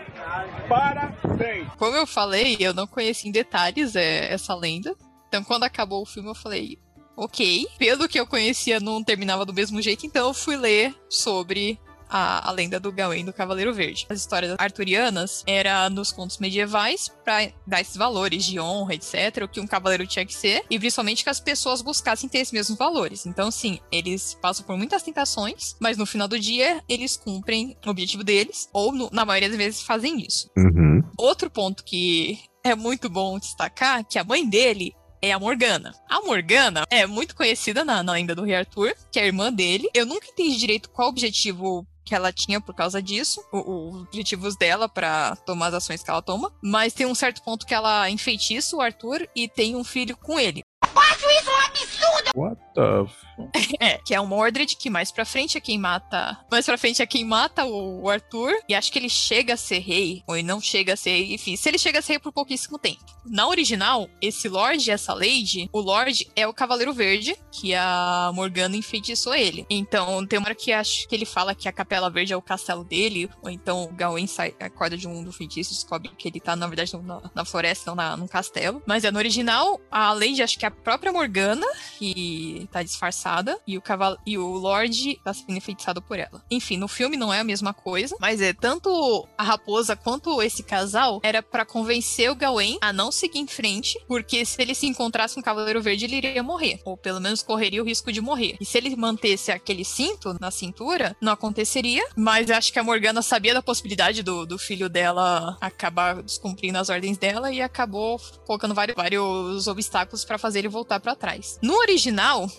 [0.68, 1.66] Parabéns!
[1.76, 4.94] Como eu falei, eu não conheci em detalhes é, essa lenda.
[5.26, 6.78] Então, quando acabou o filme, eu falei,
[7.16, 7.66] ok.
[7.78, 12.48] Pelo que eu conhecia, não terminava do mesmo jeito, então eu fui ler sobre a,
[12.48, 14.06] a, lenda do Gawain do Cavaleiro Verde.
[14.08, 19.48] As histórias arturianas era nos contos medievais para dar esses valores de honra, etc, o
[19.48, 22.78] que um cavaleiro tinha que ser, e principalmente que as pessoas buscassem ter esses mesmos
[22.78, 23.26] valores.
[23.26, 27.90] Então, sim, eles passam por muitas tentações, mas no final do dia eles cumprem o
[27.90, 30.50] objetivo deles, ou no, na maioria das vezes fazem isso.
[30.56, 31.02] Uhum.
[31.16, 35.92] Outro ponto que é muito bom destacar que a mãe dele é a Morgana.
[36.08, 39.52] A Morgana é muito conhecida na, na lenda do Rei Arthur, que é a irmã
[39.52, 39.88] dele.
[39.92, 44.56] Eu nunca entendi direito qual o objetivo que ela tinha por causa disso, os objetivos
[44.56, 48.08] dela para tomar as ações que ela toma, mas tem um certo ponto que ela
[48.08, 50.62] enfeitiça o Arthur e tem um filho com ele.
[50.82, 52.17] Acho isso um absurdo!
[52.38, 53.06] What the
[53.80, 56.38] é, que é o Mordred, que mais pra frente é quem mata.
[56.50, 58.52] Mais pra frente é quem mata o, o Arthur.
[58.68, 61.34] E acho que ele chega a ser rei, ou ele não chega a ser rei.
[61.34, 63.04] Enfim, se ele chega a ser rei por pouquíssimo tempo.
[63.24, 68.30] Na original, esse Lorde e essa Lady, o Lorde é o Cavaleiro Verde, que a
[68.34, 69.66] Morgana enfeitiçou ele.
[69.68, 72.42] Então, tem uma hora que acho que ele fala que a Capela Verde é o
[72.42, 76.28] castelo dele, ou então o Gawain sai, acorda de um do feitiço e descobre que
[76.28, 78.82] ele tá, na verdade, na, na floresta, não na, num castelo.
[78.86, 81.66] Mas é no original, a Lady, acho que é a própria Morgana,
[81.98, 82.27] que
[82.70, 86.42] tá disfarçada e o cavalo e o Lorde tá sendo enfeitiçado por ela.
[86.50, 90.62] Enfim, no filme não é a mesma coisa, mas é tanto a raposa quanto esse
[90.62, 94.86] casal era para convencer o Gawain a não seguir em frente, porque se ele se
[94.86, 98.20] encontrasse com o Cavaleiro Verde, ele iria morrer, ou pelo menos correria o risco de
[98.20, 98.56] morrer.
[98.60, 103.22] E se ele mantesse aquele cinto na cintura, não aconteceria, mas acho que a Morgana
[103.22, 108.74] sabia da possibilidade do, do filho dela acabar descumprindo as ordens dela e acabou colocando
[108.74, 111.58] vários, vários obstáculos para fazer ele voltar para trás.
[111.62, 112.07] No original,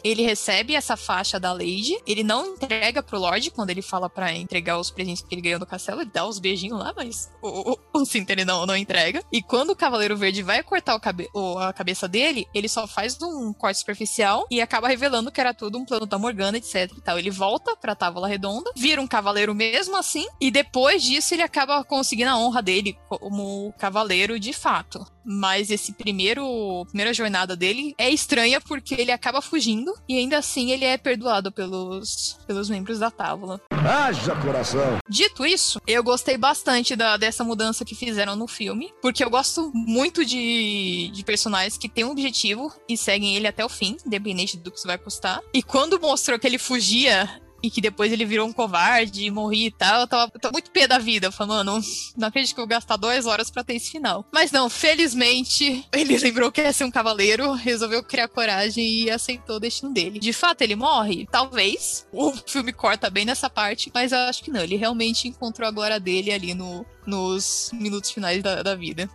[0.04, 4.34] ele recebe essa faixa da Lady, ele não entrega pro Lorde quando ele fala para
[4.34, 7.72] entregar os presentes que ele ganhou no castelo, ele dá os beijinhos lá, mas o,
[7.72, 9.24] o, o cinto ele não, não entrega.
[9.32, 12.88] E quando o Cavaleiro Verde vai cortar o cabe o, a cabeça dele, ele só
[12.88, 16.92] faz um corte superficial e acaba revelando que era tudo um plano da Morgana, etc
[16.98, 17.18] e tal.
[17.18, 21.84] Ele volta pra Távola Redonda, vira um cavaleiro mesmo assim, e depois disso ele acaba
[21.84, 25.06] conseguindo a honra dele como cavaleiro de fato.
[25.32, 30.72] Mas esse primeiro primeira jornada dele é estranha porque ele acaba fugindo e ainda assim
[30.72, 33.62] ele é perdoado pelos, pelos membros da Távola.
[33.72, 34.98] Haja coração!
[35.08, 39.72] Dito isso, eu gostei bastante da, dessa mudança que fizeram no filme, porque eu gosto
[39.74, 44.58] muito de, de personagens que têm um objetivo e seguem ele até o fim, independente
[44.58, 45.42] do que isso vai custar.
[45.54, 47.30] E quando mostrou que ele fugia
[47.62, 50.52] e que depois ele virou um covarde e morri e tal, eu tava, eu tava
[50.54, 51.32] muito pé da vida.
[51.32, 51.82] Falei, mano,
[52.17, 54.26] não acredito que eu vou gastar duas horas para ter esse final.
[54.32, 59.58] Mas não, felizmente, ele lembrou que ia ser um cavaleiro, resolveu criar coragem e aceitou
[59.58, 60.19] o destino dele.
[60.19, 61.28] De fato, ele morre?
[61.32, 62.08] Talvez.
[62.12, 64.62] O filme corta bem nessa parte, mas eu acho que não.
[64.62, 69.10] Ele realmente encontrou a glória dele ali no, nos minutos finais da, da vida.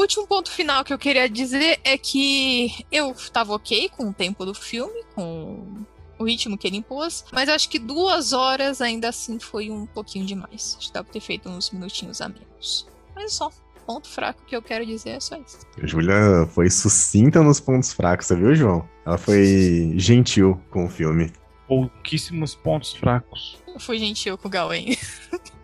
[0.00, 4.44] Último ponto final que eu queria dizer é que eu tava ok com o tempo
[4.44, 5.84] do filme, com
[6.18, 10.26] o ritmo que ele impôs, mas acho que duas horas ainda assim foi um pouquinho
[10.26, 10.76] demais.
[10.78, 12.86] Acho que dá pra ter feito uns minutinhos a menos.
[13.14, 13.50] Mas só,
[13.86, 15.60] ponto fraco que eu quero dizer é só isso.
[15.82, 18.88] A Júlia foi sucinta nos pontos fracos, você viu, João?
[19.06, 21.32] Ela foi gentil com o filme.
[21.66, 23.58] Pouquíssimos pontos fracos.
[23.66, 24.96] Eu fui gentil com o Gawain.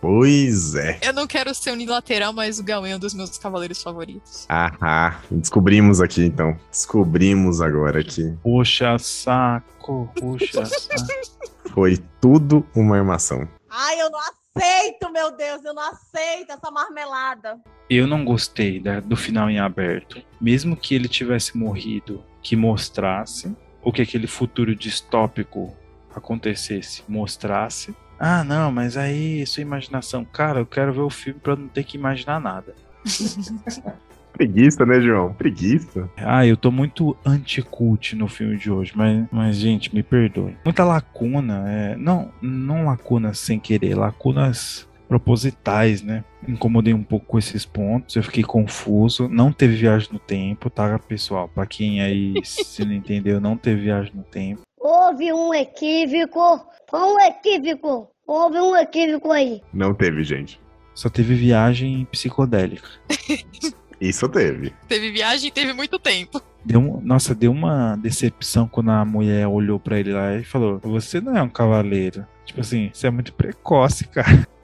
[0.00, 0.98] Pois é.
[1.02, 4.46] Eu não quero ser unilateral, mas o Gawain é um dos meus cavaleiros favoritos.
[4.48, 6.58] Ah, descobrimos aqui então.
[6.70, 8.36] Descobrimos agora aqui.
[8.42, 11.38] Puxa saco, puxa saco.
[11.72, 13.48] Foi tudo uma armação.
[13.70, 17.58] Ai, eu não aceito, meu Deus, eu não aceito essa marmelada.
[17.88, 20.20] Eu não gostei da, do final em aberto.
[20.40, 25.74] Mesmo que ele tivesse morrido, que mostrasse o que aquele futuro distópico
[26.14, 27.94] acontecesse, mostrasse.
[28.18, 30.24] Ah, não, mas aí sua imaginação.
[30.24, 32.74] Cara, eu quero ver o filme pra não ter que imaginar nada.
[34.32, 35.32] Preguiça, né, João?
[35.32, 36.08] Preguiça.
[36.16, 40.56] Ah, eu tô muito anti-cult no filme de hoje, mas, mas gente, me perdoe.
[40.64, 46.22] Muita lacuna, é, não, não lacunas sem querer, lacunas propositais, né?
[46.46, 49.28] Incomodei um pouco com esses pontos, eu fiquei confuso.
[49.28, 51.48] Não teve viagem no tempo, tá, pessoal?
[51.48, 54.60] Pra quem aí se não entendeu, não teve viagem no tempo.
[54.80, 56.66] Houve um equívoco.
[56.88, 58.10] Foi um equívoco.
[58.26, 59.60] Houve um equívoco aí.
[59.72, 60.60] Não teve, gente.
[60.94, 62.88] Só teve viagem psicodélica.
[64.00, 64.72] Isso teve.
[64.86, 66.40] Teve viagem e teve muito tempo.
[66.64, 71.20] Deu, nossa, deu uma decepção quando a mulher olhou pra ele lá e falou: Você
[71.20, 72.26] não é um cavaleiro.
[72.44, 74.46] Tipo assim, você é muito precoce, cara.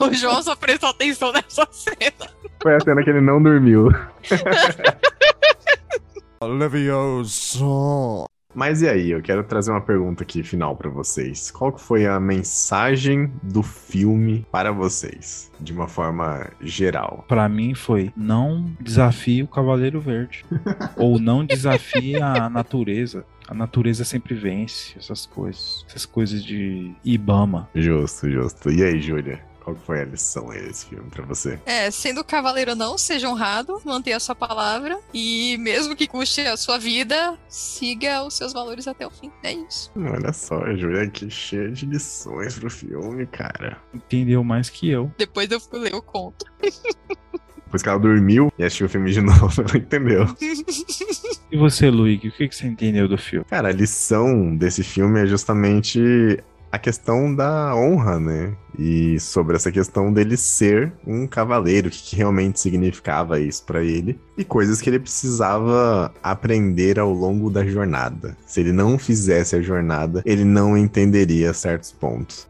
[0.00, 2.30] O João só prestou atenção nessa cena.
[2.62, 3.88] Foi a cena que ele não dormiu.
[6.42, 8.26] Levioso.
[8.60, 11.50] Mas e aí, eu quero trazer uma pergunta aqui final para vocês.
[11.50, 17.24] Qual foi a mensagem do filme para vocês, de uma forma geral?
[17.26, 20.44] Para mim foi: não desafie o Cavaleiro Verde
[20.98, 23.24] ou não desafie a natureza.
[23.48, 25.82] A natureza sempre vence, essas coisas.
[25.88, 27.66] Essas coisas de Ibama.
[27.74, 28.70] Justo, justo.
[28.70, 29.40] E aí, Júlia?
[29.62, 31.58] Qual foi a lição aí desse filme pra você?
[31.66, 36.56] É, sendo cavaleiro não, seja honrado, mantenha a sua palavra e mesmo que custe a
[36.56, 39.30] sua vida, siga os seus valores até o fim.
[39.42, 39.90] É isso.
[39.96, 43.78] Olha só, a Júlia aqui cheia de lições pro filme, cara.
[43.92, 45.12] Entendeu mais que eu.
[45.18, 46.46] Depois eu fui ler o conto.
[46.60, 50.26] Depois que ela dormiu e assistiu o filme de novo, ela entendeu.
[51.52, 53.44] E você, Luigi, o que, que você entendeu do filme?
[53.44, 56.38] Cara, a lição desse filme é justamente
[56.72, 58.52] a questão da honra, né?
[58.78, 64.18] E sobre essa questão dele ser um cavaleiro, o que, realmente significava isso para ele
[64.38, 68.36] e coisas que ele precisava aprender ao longo da jornada.
[68.46, 72.48] Se ele não fizesse a jornada, ele não entenderia certos pontos.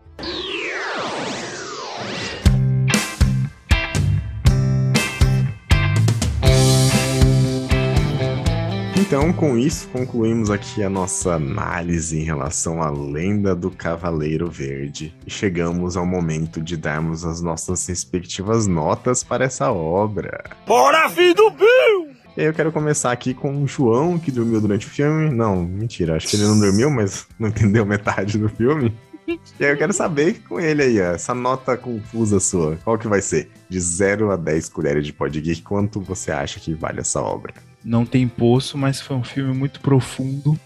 [9.10, 15.12] Então, com isso, concluímos aqui a nossa análise em relação à lenda do Cavaleiro Verde
[15.26, 20.44] e chegamos ao momento de darmos as nossas respectivas notas para essa obra.
[20.64, 22.14] Bora, filho do Bill!
[22.36, 25.28] E aí eu quero começar aqui com o João, que dormiu durante o filme.
[25.28, 28.96] Não, mentira, acho que ele não dormiu, mas não entendeu metade do filme.
[29.26, 33.08] E aí eu quero saber com ele aí, ó, essa nota confusa sua, qual que
[33.08, 33.50] vai ser?
[33.68, 37.52] De 0 a 10 colheres de pod geek, quanto você acha que vale essa obra?
[37.84, 40.58] Não tem poço, mas foi um filme muito profundo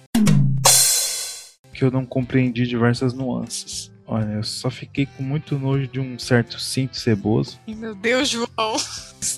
[1.73, 3.93] que eu não compreendi diversas nuances.
[4.07, 7.59] Olha, eu só fiquei com muito nojo de um certo cinto ceboso.
[7.67, 8.77] Meu Deus, João.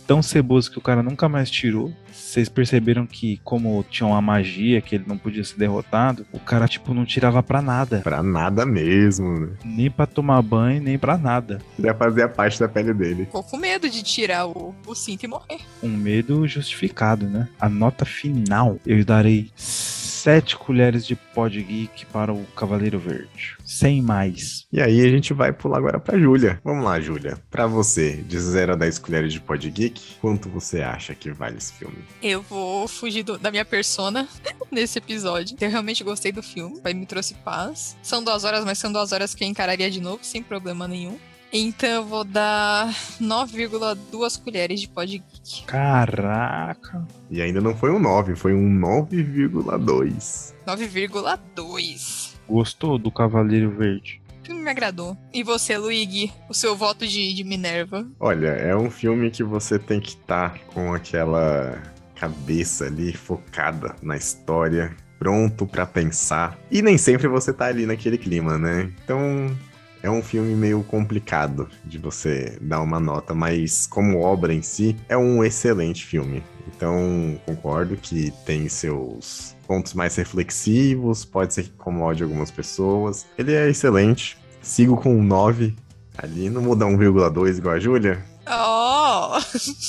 [0.07, 1.93] Tão ceboso que o cara nunca mais tirou.
[2.27, 6.67] Vocês perceberam que, como tinha uma magia que ele não podia ser derrotado, o cara,
[6.67, 8.01] tipo, não tirava pra nada.
[8.01, 9.49] Pra nada mesmo, né?
[9.65, 11.63] Nem pra tomar banho, nem pra nada.
[11.79, 13.27] Já fazia parte da pele dele.
[13.27, 15.61] Ficou com medo de tirar o, o cinto e morrer.
[15.81, 17.49] Um medo justificado, né?
[17.61, 23.56] A nota final eu darei sete colheres de pod geek para o Cavaleiro Verde.
[23.67, 24.65] Sem mais.
[24.73, 26.61] E aí a gente vai pular agora pra Júlia.
[26.65, 27.37] Vamos lá, Júlia.
[27.51, 31.57] Pra você, de 0 a 10 colheres de pod geek, quanto você acha que vale
[31.59, 31.99] esse filme?
[32.23, 34.29] Eu vou fugir do- da minha persona
[34.71, 35.57] nesse episódio.
[35.61, 37.97] Eu realmente gostei do filme, vai me trouxe paz.
[38.03, 41.19] São duas horas, mas são duas horas que eu encararia de novo, sem problema nenhum.
[41.53, 45.65] Então eu vou dar 9,2 colheres de pod geek.
[45.65, 47.07] Caraca.
[47.31, 50.53] E ainda não foi um 9, foi um 9,2.
[50.67, 52.26] 9,2.
[52.49, 54.21] Gostou do Cavaleiro Verde?
[54.43, 55.17] O filme me agradou.
[55.33, 56.33] E você, Luigi?
[56.49, 58.07] O seu voto de, de Minerva?
[58.21, 61.83] Olha, é um filme que você tem que estar com aquela
[62.15, 66.59] cabeça ali focada na história, pronto pra pensar.
[66.71, 68.91] E nem sempre você tá ali naquele clima, né?
[69.05, 69.55] Então,
[70.03, 74.95] é um filme meio complicado de você dar uma nota, mas como obra em si,
[75.09, 76.43] é um excelente filme.
[76.69, 83.27] Então, concordo que tem seus pontos mais reflexivos, pode ser que incomode algumas pessoas.
[83.37, 84.39] Ele é excelente.
[84.63, 85.75] Sigo com um 9
[86.17, 88.25] ali, não muda 1,2 igual a Júlia.
[88.49, 89.39] Oh!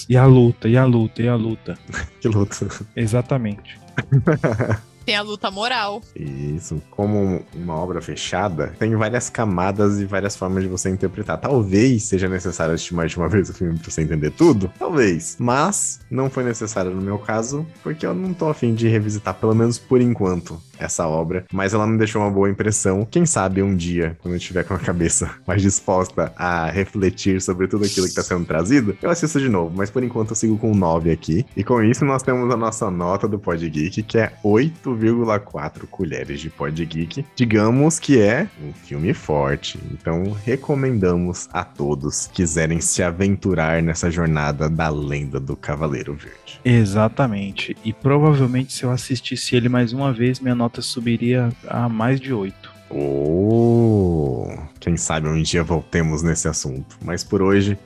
[0.10, 1.78] E a luta, e a luta, e a luta.
[2.20, 2.68] que luta.
[2.96, 3.80] Exatamente.
[5.08, 6.02] Tem a luta moral.
[6.14, 11.40] Isso, como uma obra fechada, tem várias camadas e várias formas de você interpretar.
[11.40, 15.38] Talvez seja necessário assistir mais de uma vez o filme pra você entender tudo, talvez.
[15.40, 19.56] Mas não foi necessário no meu caso, porque eu não tô afim de revisitar, pelo
[19.56, 21.46] menos por enquanto, essa obra.
[21.54, 23.06] Mas ela me deixou uma boa impressão.
[23.10, 27.68] Quem sabe um dia, quando eu estiver com a cabeça mais disposta a refletir sobre
[27.68, 29.74] tudo aquilo que tá sendo trazido, eu assisto de novo.
[29.76, 31.46] Mas por enquanto eu sigo com 9 aqui.
[31.56, 36.40] E com isso nós temos a nossa nota do Pod Geek, que é 8,4 colheres
[36.40, 37.26] de Pod Geek.
[37.36, 39.80] Digamos que é um filme forte.
[39.92, 46.62] Então recomendamos a todos que quiserem se aventurar nessa jornada da lenda do Cavaleiro Verde.
[46.64, 47.76] Exatamente.
[47.84, 52.34] E provavelmente se eu assistisse ele mais uma vez, minha nota subiria a mais de
[52.34, 52.78] 8.
[52.90, 54.48] Oh,
[54.80, 56.98] quem sabe um dia voltemos nesse assunto.
[57.02, 57.78] Mas por hoje,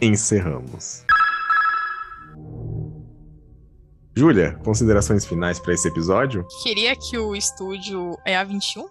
[0.00, 1.04] encerramos.
[4.14, 6.46] Júlia, considerações finais para esse episódio?
[6.62, 8.84] Queria que o estúdio é A21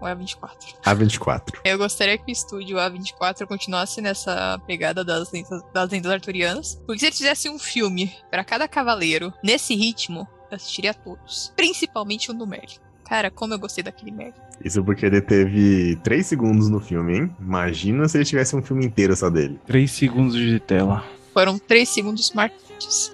[0.00, 0.48] ou é A24?
[0.84, 1.60] A24.
[1.64, 6.74] Eu gostaria que o estúdio A24 continuasse nessa pegada das lendas, das lendas arturianas.
[6.86, 10.26] Porque se ele fizesse um filme para cada cavaleiro nesse ritmo,
[10.56, 11.52] assistiria a todos.
[11.56, 12.76] Principalmente o do Merlin.
[13.04, 14.32] Cara, como eu gostei daquele Merlin.
[14.64, 17.36] Isso porque ele teve 3 segundos no filme, hein?
[17.40, 19.60] Imagina se ele tivesse um filme inteiro só dele.
[19.66, 21.04] 3 segundos de tela.
[21.32, 22.63] Foram 3 segundos marcantes.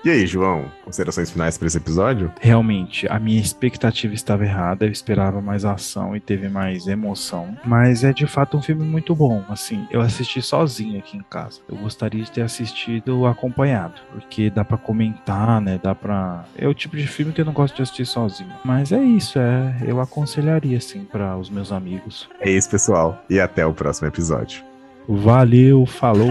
[0.05, 2.33] E aí, João, considerações finais para esse episódio?
[2.41, 4.87] Realmente, a minha expectativa estava errada.
[4.87, 7.57] Eu esperava mais ação e teve mais emoção.
[7.65, 9.45] Mas é de fato um filme muito bom.
[9.49, 11.61] Assim, eu assisti sozinho aqui em casa.
[11.69, 15.79] Eu gostaria de ter assistido acompanhado, porque dá para comentar, né?
[15.83, 18.53] Dá para É o tipo de filme que eu não gosto de assistir sozinho.
[18.65, 19.77] Mas é isso, é.
[19.87, 22.29] Eu aconselharia assim para os meus amigos.
[22.41, 23.23] É isso, pessoal.
[23.29, 24.63] E até o próximo episódio.
[25.09, 26.29] Valeu, falou.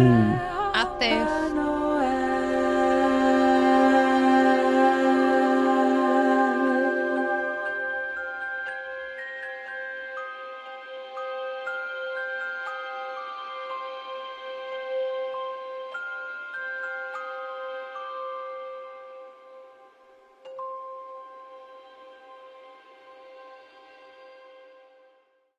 [0.73, 1.28] Até.